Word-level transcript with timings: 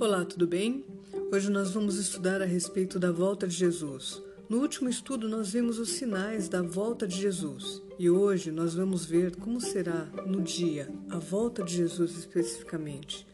Olá, 0.00 0.24
tudo 0.24 0.46
bem? 0.46 0.82
Hoje 1.30 1.50
nós 1.50 1.72
vamos 1.72 1.96
estudar 1.98 2.40
a 2.40 2.46
respeito 2.46 2.98
da 2.98 3.12
volta 3.12 3.46
de 3.46 3.54
Jesus. 3.54 4.22
No 4.48 4.60
último 4.62 4.88
estudo, 4.88 5.28
nós 5.28 5.52
vimos 5.52 5.78
os 5.78 5.90
sinais 5.90 6.48
da 6.48 6.62
volta 6.62 7.06
de 7.06 7.20
Jesus 7.20 7.82
e 7.98 8.08
hoje 8.08 8.50
nós 8.50 8.74
vamos 8.74 9.04
ver 9.04 9.36
como 9.36 9.60
será 9.60 10.06
no 10.26 10.40
dia 10.40 10.88
a 11.10 11.18
volta 11.18 11.62
de 11.62 11.76
Jesus 11.76 12.16
especificamente. 12.16 13.26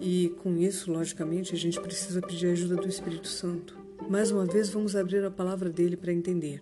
E 0.00 0.30
com 0.42 0.56
isso, 0.56 0.90
logicamente, 0.90 1.54
a 1.54 1.58
gente 1.58 1.80
precisa 1.80 2.20
pedir 2.20 2.48
a 2.48 2.52
ajuda 2.54 2.74
do 2.74 2.88
Espírito 2.88 3.28
Santo. 3.28 3.78
Mais 4.10 4.32
uma 4.32 4.44
vez, 4.44 4.68
vamos 4.68 4.96
abrir 4.96 5.24
a 5.24 5.30
palavra 5.30 5.70
dele 5.70 5.96
para 5.96 6.12
entender 6.12 6.60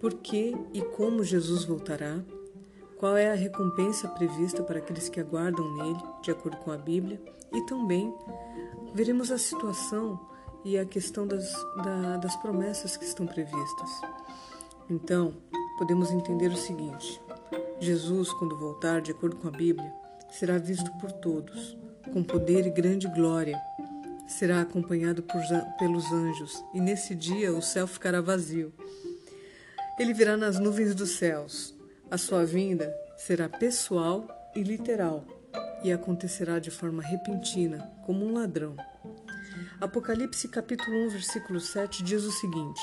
por 0.00 0.14
que 0.14 0.54
e 0.72 0.80
como 0.80 1.22
Jesus 1.22 1.64
voltará, 1.64 2.24
qual 2.98 3.16
é 3.16 3.30
a 3.30 3.34
recompensa 3.34 4.08
prevista 4.08 4.62
para 4.62 4.78
aqueles 4.78 5.08
que 5.08 5.20
aguardam 5.20 5.74
nele, 5.76 6.02
de 6.22 6.30
acordo 6.30 6.56
com 6.58 6.70
a 6.70 6.78
Bíblia, 6.78 7.20
e 7.52 7.60
também 7.62 8.14
veremos 8.94 9.30
a 9.30 9.38
situação 9.38 10.18
e 10.64 10.78
a 10.78 10.84
questão 10.84 11.26
das, 11.26 11.52
da, 11.84 12.16
das 12.16 12.34
promessas 12.36 12.96
que 12.96 13.04
estão 13.04 13.26
previstas. 13.26 13.90
Então, 14.90 15.34
podemos 15.78 16.10
entender 16.10 16.48
o 16.48 16.56
seguinte: 16.56 17.20
Jesus, 17.78 18.32
quando 18.32 18.58
voltar, 18.58 19.00
de 19.00 19.12
acordo 19.12 19.36
com 19.36 19.48
a 19.48 19.52
Bíblia, 19.52 19.92
será 20.30 20.58
visto 20.58 20.90
por 20.98 21.12
todos, 21.12 21.76
com 22.12 22.22
poder 22.22 22.66
e 22.66 22.70
grande 22.70 23.06
glória. 23.08 23.60
Será 24.26 24.60
acompanhado 24.60 25.22
por, 25.22 25.40
pelos 25.78 26.10
anjos, 26.10 26.64
e 26.74 26.80
nesse 26.80 27.14
dia 27.14 27.52
o 27.52 27.62
céu 27.62 27.86
ficará 27.86 28.20
vazio. 28.20 28.72
Ele 30.00 30.12
virá 30.12 30.36
nas 30.36 30.58
nuvens 30.58 30.96
dos 30.96 31.10
céus. 31.10 31.75
A 32.08 32.16
sua 32.16 32.44
vinda 32.44 32.96
será 33.16 33.48
pessoal 33.48 34.28
e 34.54 34.62
literal 34.62 35.24
e 35.82 35.90
acontecerá 35.90 36.60
de 36.60 36.70
forma 36.70 37.02
repentina, 37.02 37.90
como 38.04 38.24
um 38.24 38.32
ladrão. 38.32 38.76
Apocalipse 39.80 40.46
capítulo 40.46 40.96
1, 41.06 41.08
versículo 41.10 41.58
7 41.58 42.04
diz 42.04 42.22
o 42.22 42.30
seguinte: 42.30 42.80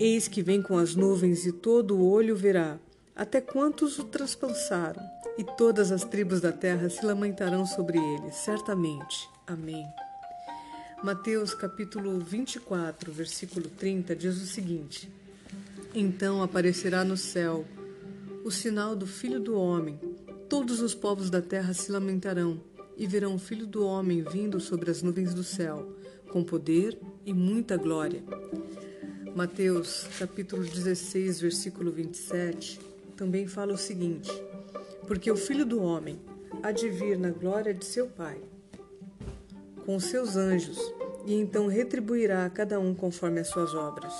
Eis 0.00 0.26
que 0.26 0.42
vem 0.42 0.60
com 0.60 0.76
as 0.76 0.96
nuvens 0.96 1.46
e 1.46 1.52
todo 1.52 1.96
o 1.96 2.10
olho 2.10 2.34
verá, 2.34 2.76
até 3.14 3.40
quantos 3.40 4.00
o 4.00 4.04
transpassaram, 4.04 5.00
e 5.38 5.44
todas 5.44 5.92
as 5.92 6.02
tribos 6.02 6.40
da 6.40 6.50
terra 6.50 6.90
se 6.90 7.06
lamentarão 7.06 7.64
sobre 7.64 7.98
ele, 7.98 8.32
certamente. 8.32 9.30
Amém. 9.46 9.86
Mateus 11.04 11.54
capítulo 11.54 12.18
24, 12.18 13.12
versículo 13.12 13.68
30 13.68 14.16
diz 14.16 14.42
o 14.42 14.46
seguinte: 14.46 15.08
Então 15.94 16.42
aparecerá 16.42 17.04
no 17.04 17.16
céu 17.16 17.64
o 18.44 18.50
sinal 18.50 18.94
do 18.96 19.06
Filho 19.06 19.40
do 19.40 19.54
Homem, 19.58 19.98
Todos 20.50 20.80
os 20.80 20.96
povos 20.96 21.30
da 21.30 21.40
terra 21.40 21.72
se 21.72 21.92
lamentarão 21.92 22.60
e 22.96 23.06
verão 23.06 23.36
o 23.36 23.38
Filho 23.38 23.68
do 23.68 23.86
Homem 23.86 24.20
vindo 24.20 24.58
sobre 24.58 24.90
as 24.90 25.00
nuvens 25.00 25.32
do 25.32 25.44
céu, 25.44 25.94
com 26.28 26.42
poder 26.42 26.98
e 27.24 27.32
muita 27.32 27.76
glória. 27.76 28.20
Mateus, 29.32 30.08
capítulo 30.18 30.64
16, 30.64 31.40
versículo 31.40 31.92
27, 31.92 32.80
também 33.16 33.46
fala 33.46 33.74
o 33.74 33.78
seguinte: 33.78 34.28
Porque 35.06 35.30
o 35.30 35.36
Filho 35.36 35.64
do 35.64 35.80
Homem 35.80 36.18
há 36.64 36.72
de 36.72 36.88
vir 36.88 37.16
na 37.16 37.30
glória 37.30 37.72
de 37.72 37.84
seu 37.84 38.08
Pai, 38.08 38.42
com 39.86 40.00
seus 40.00 40.34
anjos, 40.34 40.80
e 41.24 41.34
então 41.34 41.68
retribuirá 41.68 42.44
a 42.44 42.50
cada 42.50 42.80
um 42.80 42.92
conforme 42.92 43.38
as 43.38 43.46
suas 43.46 43.72
obras. 43.72 44.12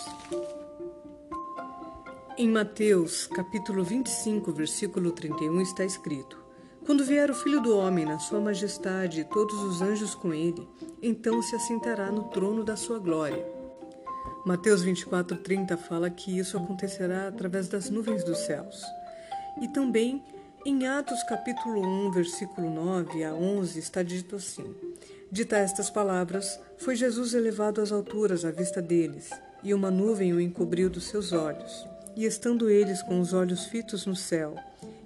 Em 2.41 2.49
Mateus, 2.49 3.27
capítulo 3.27 3.85
25, 3.85 4.51
versículo 4.51 5.13
31 5.13 5.61
está 5.61 5.85
escrito: 5.85 6.43
Quando 6.87 7.05
vier 7.05 7.31
o 7.31 7.35
Filho 7.35 7.61
do 7.61 7.77
homem 7.77 8.07
na 8.07 8.19
sua 8.19 8.41
majestade 8.41 9.21
e 9.21 9.25
todos 9.25 9.63
os 9.63 9.83
anjos 9.83 10.15
com 10.15 10.33
ele, 10.33 10.67
então 11.03 11.43
se 11.43 11.55
assentará 11.55 12.11
no 12.11 12.31
trono 12.31 12.65
da 12.65 12.79
sua 12.79 12.99
glória. 12.99 13.47
Mateus 14.47 14.83
24:30 14.83 15.77
fala 15.77 16.09
que 16.09 16.39
isso 16.39 16.57
acontecerá 16.57 17.29
através 17.29 17.69
das 17.69 17.91
nuvens 17.91 18.25
dos 18.25 18.39
céus. 18.39 18.83
E 19.61 19.69
também 19.69 20.25
em 20.65 20.87
Atos 20.87 21.23
capítulo 21.25 21.83
1, 22.07 22.11
versículo 22.11 22.71
9 22.71 23.23
a 23.23 23.35
11 23.35 23.79
está 23.79 24.03
dito 24.03 24.37
assim: 24.37 24.75
Dita 25.31 25.59
estas 25.59 25.91
palavras, 25.91 26.59
foi 26.79 26.97
Jesus 26.97 27.35
elevado 27.35 27.83
às 27.83 27.93
alturas 27.93 28.47
à 28.47 28.51
vista 28.51 28.81
deles, 28.81 29.29
e 29.63 29.75
uma 29.75 29.91
nuvem 29.91 30.33
o 30.33 30.41
encobriu 30.41 30.89
dos 30.89 31.05
seus 31.05 31.35
olhos. 31.35 32.00
E 32.17 32.25
estando 32.25 32.69
eles 32.69 33.03
com 33.03 33.21
os 33.21 33.33
olhos 33.33 33.65
fitos 33.67 34.07
no 34.07 34.17
céu, 34.17 34.57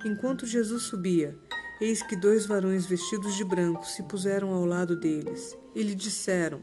enquanto 0.05 0.47
Jesus 0.47 0.85
subia, 0.85 1.37
eis 1.81 2.03
que 2.03 2.17
dois 2.17 2.47
varões 2.47 2.87
vestidos 2.87 3.37
de 3.37 3.45
branco 3.45 3.87
se 3.87 4.03
puseram 4.05 4.53
ao 4.53 4.65
lado 4.65 4.97
deles, 4.97 5.57
e 5.75 5.83
lhe 5.83 5.95
disseram: 5.95 6.61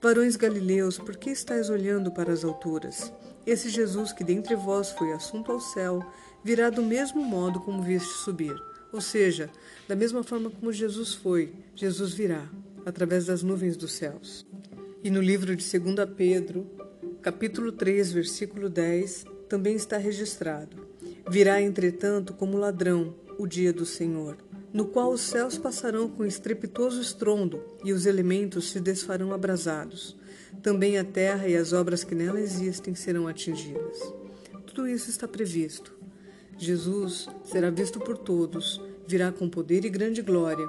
Varões 0.00 0.36
galileus, 0.36 0.98
por 0.98 1.16
que 1.16 1.30
estáis 1.30 1.68
olhando 1.68 2.10
para 2.10 2.32
as 2.32 2.44
alturas? 2.44 3.12
Esse 3.46 3.68
Jesus 3.68 4.12
que 4.12 4.24
dentre 4.24 4.54
vós 4.54 4.90
foi 4.90 5.12
assunto 5.12 5.52
ao 5.52 5.60
céu, 5.60 6.04
virá 6.42 6.70
do 6.70 6.82
mesmo 6.82 7.24
modo 7.24 7.60
como 7.60 7.82
viste 7.82 8.12
subir. 8.24 8.54
Ou 8.92 9.00
seja, 9.00 9.50
da 9.86 9.96
mesma 9.96 10.22
forma 10.22 10.50
como 10.50 10.72
Jesus 10.72 11.14
foi, 11.14 11.52
Jesus 11.74 12.14
virá, 12.14 12.48
através 12.84 13.26
das 13.26 13.42
nuvens 13.42 13.76
dos 13.76 13.92
céus. 13.92 14.46
E 15.02 15.10
no 15.10 15.20
livro 15.20 15.54
de 15.54 15.78
2 15.78 16.08
Pedro, 16.16 16.66
capítulo 17.20 17.72
3, 17.72 18.12
versículo 18.12 18.68
10, 18.68 19.24
também 19.48 19.74
está 19.76 19.96
registrado: 19.96 20.76
Virá, 21.28 21.60
entretanto, 21.60 22.32
como 22.34 22.58
ladrão 22.58 23.14
o 23.38 23.46
dia 23.46 23.72
do 23.72 23.84
Senhor, 23.84 24.36
no 24.72 24.86
qual 24.86 25.12
os 25.12 25.20
céus 25.20 25.58
passarão 25.58 26.08
com 26.08 26.24
estrepitoso 26.24 27.00
estrondo 27.00 27.62
e 27.84 27.92
os 27.92 28.06
elementos 28.06 28.70
se 28.70 28.80
desfarão 28.80 29.32
abrasados. 29.32 30.16
Também 30.62 30.98
a 30.98 31.04
terra 31.04 31.48
e 31.48 31.56
as 31.56 31.72
obras 31.72 32.02
que 32.02 32.14
nela 32.14 32.40
existem 32.40 32.94
serão 32.94 33.28
atingidas. 33.28 34.00
Tudo 34.66 34.88
isso 34.88 35.10
está 35.10 35.28
previsto. 35.28 35.94
Jesus 36.58 37.28
será 37.44 37.70
visto 37.70 38.00
por 38.00 38.16
todos, 38.16 38.80
virá 39.06 39.30
com 39.30 39.48
poder 39.48 39.84
e 39.84 39.90
grande 39.90 40.22
glória, 40.22 40.66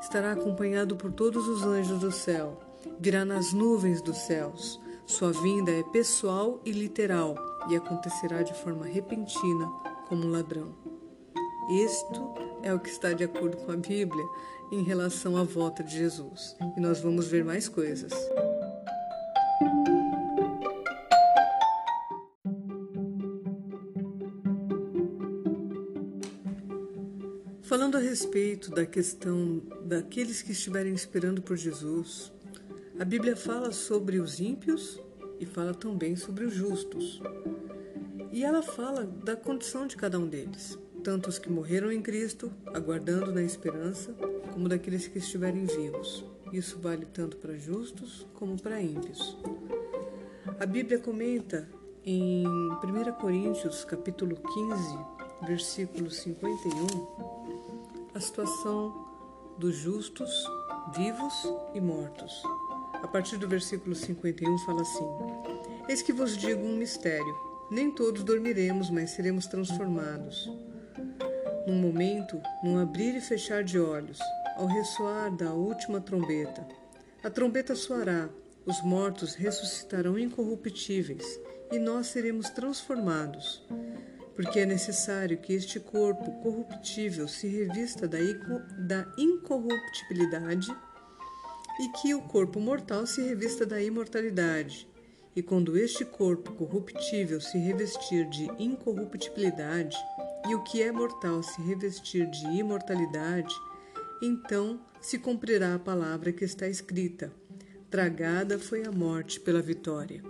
estará 0.00 0.32
acompanhado 0.32 0.96
por 0.96 1.12
todos 1.12 1.48
os 1.48 1.62
anjos 1.62 2.00
do 2.00 2.12
céu, 2.12 2.60
virá 2.98 3.24
nas 3.24 3.52
nuvens 3.52 4.02
dos 4.02 4.18
céus. 4.18 4.78
Sua 5.06 5.32
vinda 5.32 5.70
é 5.70 5.82
pessoal 5.84 6.60
e 6.64 6.70
literal 6.70 7.49
e 7.68 7.76
acontecerá 7.76 8.42
de 8.42 8.54
forma 8.54 8.86
repentina, 8.86 9.66
como 10.08 10.26
um 10.26 10.30
ladrão. 10.30 10.74
Isto 11.70 12.34
é 12.62 12.74
o 12.74 12.80
que 12.80 12.88
está 12.88 13.12
de 13.12 13.24
acordo 13.24 13.56
com 13.58 13.72
a 13.72 13.76
Bíblia 13.76 14.24
em 14.72 14.82
relação 14.82 15.36
à 15.36 15.44
volta 15.44 15.82
de 15.82 15.96
Jesus. 15.96 16.56
E 16.76 16.80
nós 16.80 17.00
vamos 17.00 17.26
ver 17.28 17.44
mais 17.44 17.68
coisas. 17.68 18.12
Falando 27.62 27.96
a 27.96 28.00
respeito 28.00 28.70
da 28.72 28.84
questão 28.84 29.62
daqueles 29.84 30.42
que 30.42 30.50
estiverem 30.50 30.92
esperando 30.92 31.40
por 31.40 31.56
Jesus, 31.56 32.32
a 32.98 33.04
Bíblia 33.04 33.36
fala 33.36 33.70
sobre 33.70 34.18
os 34.18 34.40
ímpios 34.40 35.00
e 35.40 35.46
fala 35.46 35.74
também 35.74 36.14
sobre 36.14 36.44
os 36.44 36.54
justos. 36.54 37.20
E 38.30 38.44
ela 38.44 38.62
fala 38.62 39.04
da 39.04 39.34
condição 39.34 39.86
de 39.86 39.96
cada 39.96 40.18
um 40.18 40.28
deles, 40.28 40.78
tanto 41.02 41.28
os 41.28 41.38
que 41.38 41.50
morreram 41.50 41.90
em 41.90 42.00
Cristo, 42.00 42.52
aguardando 42.66 43.32
na 43.32 43.42
esperança, 43.42 44.12
como 44.52 44.68
daqueles 44.68 45.08
que 45.08 45.18
estiverem 45.18 45.64
vivos. 45.64 46.24
Isso 46.52 46.78
vale 46.78 47.06
tanto 47.06 47.36
para 47.38 47.56
justos 47.56 48.26
como 48.34 48.60
para 48.60 48.80
ímpios. 48.80 49.36
A 50.58 50.66
Bíblia 50.66 50.98
comenta 50.98 51.68
em 52.04 52.46
1 52.46 53.12
Coríntios, 53.20 53.84
capítulo 53.84 54.36
15, 54.36 54.98
versículo 55.46 56.10
51, 56.10 58.10
a 58.14 58.20
situação 58.20 59.08
dos 59.58 59.76
justos, 59.76 60.30
vivos 60.94 61.34
e 61.74 61.80
mortos. 61.80 62.42
A 63.02 63.08
partir 63.08 63.36
do 63.36 63.48
versículo 63.48 63.94
51 63.94 64.58
fala 64.58 64.82
assim: 64.82 65.04
Eis 65.88 66.02
que 66.02 66.12
vos 66.12 66.36
digo 66.36 66.62
um 66.62 66.76
mistério: 66.76 67.36
nem 67.70 67.90
todos 67.90 68.22
dormiremos, 68.24 68.90
mas 68.90 69.10
seremos 69.10 69.46
transformados. 69.46 70.50
Num 71.66 71.76
momento, 71.76 72.40
num 72.62 72.78
abrir 72.78 73.14
e 73.16 73.20
fechar 73.20 73.62
de 73.62 73.78
olhos, 73.78 74.18
ao 74.56 74.66
ressoar 74.66 75.34
da 75.34 75.52
última 75.52 76.00
trombeta. 76.00 76.66
A 77.22 77.30
trombeta 77.30 77.74
soará, 77.74 78.28
os 78.66 78.82
mortos 78.82 79.34
ressuscitarão 79.34 80.18
incorruptíveis 80.18 81.40
e 81.70 81.78
nós 81.78 82.08
seremos 82.08 82.50
transformados. 82.50 83.62
Porque 84.34 84.60
é 84.60 84.66
necessário 84.66 85.38
que 85.38 85.52
este 85.52 85.78
corpo 85.78 86.30
corruptível 86.42 87.28
se 87.28 87.46
revista 87.46 88.08
da, 88.08 88.18
incorruptibilidade 89.18 90.74
e 91.80 91.88
que 91.88 92.14
o 92.14 92.20
corpo 92.20 92.60
mortal 92.60 93.06
se 93.06 93.22
revista 93.22 93.64
da 93.64 93.82
imortalidade. 93.82 94.86
E 95.34 95.42
quando 95.42 95.78
este 95.78 96.04
corpo 96.04 96.52
corruptível 96.52 97.40
se 97.40 97.56
revestir 97.56 98.28
de 98.28 98.50
incorruptibilidade, 98.58 99.96
e 100.46 100.54
o 100.54 100.62
que 100.62 100.82
é 100.82 100.92
mortal 100.92 101.42
se 101.42 101.62
revestir 101.62 102.28
de 102.28 102.44
imortalidade, 102.48 103.54
então 104.20 104.78
se 105.00 105.18
cumprirá 105.18 105.74
a 105.74 105.78
palavra 105.78 106.32
que 106.32 106.44
está 106.44 106.68
escrita: 106.68 107.32
Tragada 107.90 108.58
foi 108.58 108.84
a 108.84 108.92
morte 108.92 109.40
pela 109.40 109.62
vitória. 109.62 110.22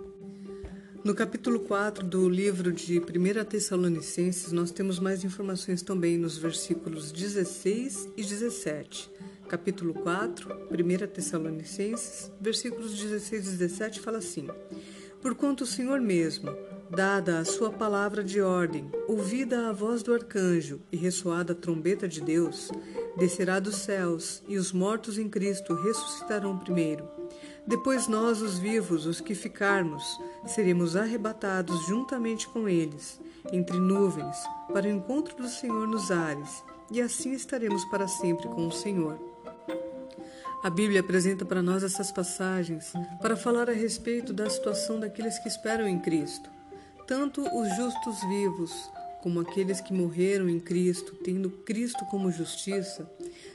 No 1.03 1.13
capítulo 1.13 1.59
4 1.61 2.05
do 2.05 2.29
livro 2.29 2.71
de 2.71 2.99
1 2.99 3.43
Tessalonicenses, 3.43 4.53
nós 4.53 4.71
temos 4.71 4.99
mais 4.99 5.25
informações 5.25 5.81
também 5.81 6.17
nos 6.17 6.37
versículos 6.37 7.11
16 7.11 8.07
e 8.15 8.23
17. 8.23 9.11
Capítulo 9.51 9.93
4, 9.93 10.69
1 10.71 11.07
Tessalonicenses, 11.07 12.31
versículos 12.39 12.97
16 12.97 13.47
e 13.47 13.57
17 13.57 13.99
fala 13.99 14.19
assim: 14.19 14.47
Porquanto 15.21 15.65
o 15.65 15.67
Senhor 15.67 15.99
mesmo, 15.99 16.55
dada 16.89 17.37
a 17.37 17.43
sua 17.43 17.69
palavra 17.69 18.23
de 18.23 18.39
ordem, 18.39 18.89
ouvida 19.09 19.67
a 19.67 19.73
voz 19.73 20.03
do 20.03 20.13
arcanjo 20.13 20.79
e 20.89 20.95
ressoada 20.95 21.51
a 21.51 21.55
trombeta 21.55 22.07
de 22.07 22.21
Deus, 22.21 22.71
descerá 23.17 23.59
dos 23.59 23.75
céus, 23.75 24.41
e 24.47 24.55
os 24.55 24.71
mortos 24.71 25.17
em 25.17 25.27
Cristo 25.27 25.73
ressuscitarão 25.73 26.57
primeiro. 26.57 27.05
Depois 27.67 28.07
nós, 28.07 28.41
os 28.41 28.57
vivos, 28.57 29.05
os 29.05 29.19
que 29.19 29.35
ficarmos, 29.35 30.17
seremos 30.45 30.95
arrebatados 30.95 31.87
juntamente 31.87 32.47
com 32.47 32.69
eles, 32.69 33.19
entre 33.51 33.77
nuvens, 33.77 34.37
para 34.71 34.87
o 34.87 34.89
encontro 34.89 35.35
do 35.35 35.49
Senhor 35.49 35.85
nos 35.89 36.09
ares, 36.09 36.63
e 36.89 37.01
assim 37.01 37.33
estaremos 37.33 37.83
para 37.83 38.07
sempre 38.07 38.47
com 38.47 38.65
o 38.65 38.71
Senhor. 38.71 39.30
A 40.63 40.69
Bíblia 40.69 40.99
apresenta 40.99 41.43
para 41.43 41.63
nós 41.63 41.81
essas 41.83 42.11
passagens 42.11 42.93
para 43.19 43.35
falar 43.35 43.67
a 43.67 43.73
respeito 43.73 44.31
da 44.31 44.47
situação 44.47 44.99
daqueles 44.99 45.39
que 45.39 45.47
esperam 45.47 45.87
em 45.87 45.97
Cristo. 45.97 46.51
Tanto 47.07 47.41
os 47.41 47.75
justos 47.75 48.19
vivos 48.29 48.71
como 49.23 49.39
aqueles 49.39 49.81
que 49.81 49.91
morreram 49.91 50.47
em 50.47 50.59
Cristo, 50.59 51.15
tendo 51.23 51.49
Cristo 51.49 52.05
como 52.05 52.31
justiça, 52.31 53.09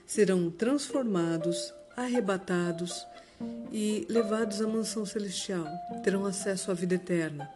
serão 0.05 0.51
transformados, 0.51 1.73
arrebatados 1.97 3.07
e 3.71 4.05
levados 4.09 4.61
à 4.61 4.67
mansão 4.67 5.07
celestial, 5.07 5.67
terão 6.03 6.27
acesso 6.27 6.73
à 6.73 6.75
vida 6.75 6.97
eterna. 6.97 7.49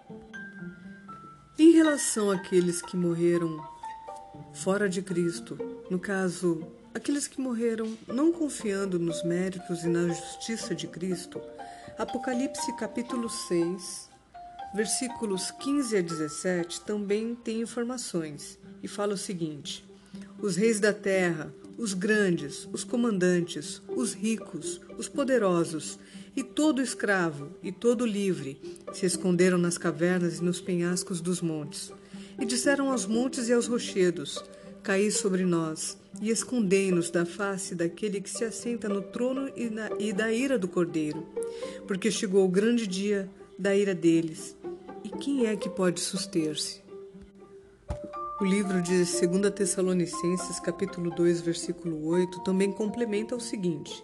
Em 1.58 1.72
relação 1.72 2.30
àqueles 2.30 2.80
que 2.80 2.96
morreram 2.96 3.60
fora 4.52 4.88
de 4.88 5.02
Cristo, 5.02 5.58
no 5.90 5.98
caso, 5.98 6.66
aqueles 6.94 7.28
que 7.28 7.40
morreram 7.40 7.96
não 8.06 8.32
confiando 8.32 8.98
nos 8.98 9.22
méritos 9.22 9.84
e 9.84 9.88
na 9.88 10.08
justiça 10.08 10.74
de 10.74 10.86
Cristo, 10.86 11.40
Apocalipse 11.98 12.74
capítulo 12.76 13.28
6, 13.28 14.08
versículos 14.74 15.50
15 15.50 15.96
a 15.96 16.02
17 16.02 16.80
também 16.82 17.34
tem 17.34 17.60
informações 17.60 18.58
e 18.82 18.88
fala 18.88 19.14
o 19.14 19.18
seguinte: 19.18 19.84
Os 20.40 20.56
reis 20.56 20.80
da 20.80 20.92
terra, 20.92 21.52
os 21.76 21.94
grandes, 21.94 22.68
os 22.72 22.84
comandantes, 22.84 23.82
os 23.88 24.12
ricos, 24.12 24.80
os 24.98 25.08
poderosos, 25.08 25.98
e 26.34 26.42
todo 26.42 26.80
escravo 26.80 27.50
e 27.62 27.72
todo 27.72 28.06
livre 28.06 28.60
se 28.92 29.04
esconderam 29.04 29.58
nas 29.58 29.76
cavernas 29.76 30.38
e 30.38 30.44
nos 30.44 30.60
penhascos 30.60 31.20
dos 31.20 31.40
montes. 31.40 31.92
E 32.38 32.46
disseram 32.46 32.90
aos 32.90 33.04
montes 33.04 33.48
e 33.48 33.52
aos 33.52 33.66
rochedos: 33.66 34.42
Caí 34.82 35.10
sobre 35.10 35.44
nós, 35.44 35.98
e 36.22 36.30
escondei-nos 36.30 37.10
da 37.10 37.26
face 37.26 37.74
daquele 37.74 38.20
que 38.20 38.30
se 38.30 38.44
assenta 38.44 38.88
no 38.88 39.02
trono 39.02 39.50
e, 39.54 39.68
na, 39.68 39.90
e 39.98 40.12
da 40.12 40.32
ira 40.32 40.58
do 40.58 40.66
cordeiro. 40.66 41.26
Porque 41.86 42.10
chegou 42.10 42.44
o 42.44 42.48
grande 42.48 42.86
dia 42.86 43.28
da 43.58 43.76
ira 43.76 43.94
deles, 43.94 44.56
e 45.04 45.10
quem 45.10 45.46
é 45.46 45.54
que 45.54 45.68
pode 45.68 46.00
suster-se? 46.00 46.80
O 48.40 48.44
livro 48.44 48.80
de 48.80 49.04
2 49.04 49.52
Tessalonicenses, 49.54 50.58
capítulo 50.60 51.10
2, 51.10 51.42
versículo 51.42 52.06
8, 52.06 52.40
também 52.40 52.72
complementa 52.72 53.36
o 53.36 53.40
seguinte: 53.40 54.02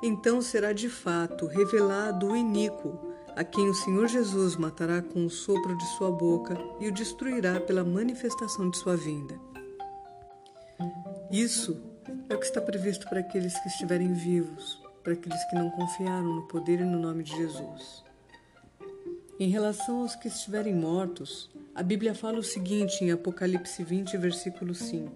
Então 0.00 0.40
será 0.40 0.72
de 0.72 0.88
fato 0.88 1.46
revelado 1.46 2.28
o 2.28 2.36
iníquo, 2.36 2.96
a 3.34 3.42
quem 3.42 3.68
o 3.68 3.74
Senhor 3.74 4.06
Jesus 4.06 4.54
matará 4.54 5.02
com 5.02 5.26
o 5.26 5.30
sopro 5.30 5.76
de 5.76 5.84
sua 5.96 6.12
boca 6.12 6.56
e 6.78 6.86
o 6.86 6.92
destruirá 6.92 7.58
pela 7.58 7.82
manifestação 7.82 8.70
de 8.70 8.78
sua 8.78 8.96
vinda. 8.96 9.51
Isso 11.32 11.80
é 12.28 12.34
o 12.34 12.38
que 12.38 12.44
está 12.44 12.60
previsto 12.60 13.08
para 13.08 13.20
aqueles 13.20 13.58
que 13.58 13.68
estiverem 13.68 14.12
vivos, 14.12 14.78
para 15.02 15.14
aqueles 15.14 15.42
que 15.44 15.54
não 15.54 15.70
confiaram 15.70 16.34
no 16.34 16.42
poder 16.46 16.80
e 16.80 16.84
no 16.84 16.98
nome 16.98 17.24
de 17.24 17.34
Jesus. 17.34 18.04
Em 19.40 19.48
relação 19.48 20.02
aos 20.02 20.14
que 20.14 20.28
estiverem 20.28 20.74
mortos, 20.74 21.50
a 21.74 21.82
Bíblia 21.82 22.14
fala 22.14 22.38
o 22.38 22.42
seguinte 22.42 23.02
em 23.02 23.10
Apocalipse 23.10 23.82
20, 23.82 24.14
versículo 24.18 24.74
5: 24.74 25.10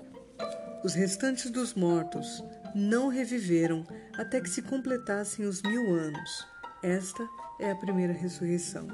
Os 0.83 0.95
restantes 0.95 1.51
dos 1.51 1.75
mortos 1.75 2.43
não 2.75 3.09
reviveram 3.09 3.87
até 4.15 4.41
que 4.41 4.49
se 4.49 4.63
completassem 4.63 5.45
os 5.45 5.61
mil 5.61 5.95
anos. 5.95 6.47
Esta 6.83 7.29
é 7.61 7.71
a 7.71 7.77
primeira 7.77 8.15
ressurreição. 8.15 8.89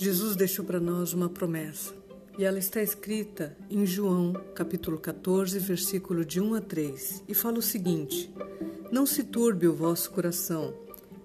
Jesus 0.00 0.36
deixou 0.36 0.64
para 0.64 0.78
nós 0.78 1.12
uma 1.12 1.28
promessa. 1.28 1.92
E 2.38 2.44
ela 2.44 2.60
está 2.60 2.80
escrita 2.80 3.56
em 3.68 3.84
João, 3.84 4.32
capítulo 4.54 4.96
14, 4.96 5.58
versículo 5.58 6.24
de 6.24 6.40
1 6.40 6.54
a 6.54 6.60
3, 6.60 7.24
e 7.26 7.34
fala 7.34 7.58
o 7.58 7.62
seguinte: 7.62 8.32
Não 8.92 9.04
se 9.04 9.24
turbe 9.24 9.66
o 9.66 9.74
vosso 9.74 10.12
coração. 10.12 10.72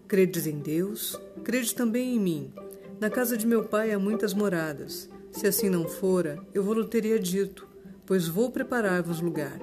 Credes 0.07 0.47
em 0.47 0.57
Deus, 0.57 1.15
crede 1.43 1.75
também 1.75 2.15
em 2.15 2.19
mim. 2.19 2.53
Na 2.99 3.11
casa 3.11 3.37
de 3.37 3.45
meu 3.45 3.63
pai 3.63 3.91
há 3.91 3.99
muitas 3.99 4.33
moradas. 4.33 5.07
Se 5.31 5.45
assim 5.45 5.69
não 5.69 5.87
fora, 5.87 6.39
eu 6.51 6.63
vou-lhe 6.63 6.87
teria 6.87 7.19
dito, 7.19 7.67
pois 8.07 8.27
vou 8.27 8.49
preparar-vos 8.49 9.21
lugar. 9.21 9.59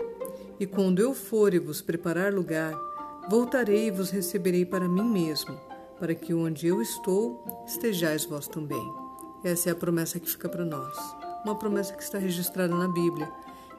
E 0.61 0.67
quando 0.67 1.01
eu 1.01 1.15
for 1.15 1.53
e 1.53 1.59
vos 1.59 1.83
preparar 1.83 2.33
lugar, 2.33 2.79
voltarei 3.29 3.89
e 3.89 3.91
vos 3.91 4.11
receberei 4.11 4.65
para 4.65 4.89
mim 4.89 5.11
mesmo, 5.11 5.59
para 6.00 6.14
que 6.14 6.35
onde 6.35 6.67
eu 6.67 6.82
estou, 6.82 7.64
estejais 7.67 8.25
vós 8.25 8.49
também. 8.49 8.82
Essa 9.44 9.69
é 9.69 9.73
a 9.73 9.76
promessa 9.76 10.19
que 10.19 10.29
fica 10.29 10.49
para 10.49 10.64
nós 10.64 10.97
uma 11.44 11.55
promessa 11.55 11.94
que 11.94 12.02
está 12.02 12.19
registrada 12.19 12.75
na 12.75 12.88
Bíblia 12.88 13.31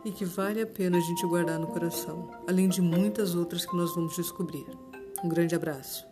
e 0.04 0.12
que 0.12 0.26
vale 0.26 0.62
a 0.62 0.68
pena 0.68 0.98
a 0.98 1.02
gente 1.02 1.26
guardar 1.28 1.60
no 1.60 1.68
coração, 1.68 2.30
além 2.48 2.68
de 2.68 2.82
muitas 2.82 3.36
outras 3.36 3.66
que 3.66 3.76
nós 3.76 3.94
vamos 3.94 4.16
descobrir. 4.16 4.66
Um 5.24 5.30
grande 5.30 5.56
abraço. 5.56 6.08